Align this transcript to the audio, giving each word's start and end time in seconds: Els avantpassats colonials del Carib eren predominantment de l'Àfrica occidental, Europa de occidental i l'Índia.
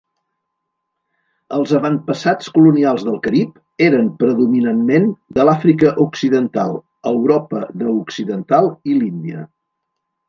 Els 1.57 1.73
avantpassats 1.79 2.47
colonials 2.55 3.05
del 3.09 3.19
Carib 3.27 3.85
eren 3.89 4.09
predominantment 4.23 5.05
de 5.39 5.45
l'Àfrica 5.51 5.93
occidental, 6.07 6.75
Europa 7.13 7.63
de 7.83 7.91
occidental 7.97 8.73
i 8.95 8.99
l'Índia. 9.01 9.47